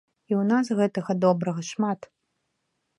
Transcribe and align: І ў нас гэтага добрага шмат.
І 0.29 0.35
ў 0.37 0.43
нас 0.51 0.71
гэтага 0.79 1.11
добрага 1.27 1.61
шмат. 1.71 2.13